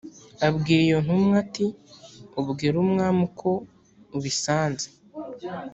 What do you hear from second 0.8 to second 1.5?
iyo ntumwa